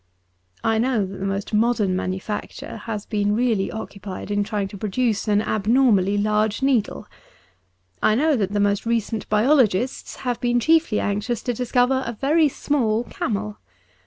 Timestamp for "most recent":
8.59-9.29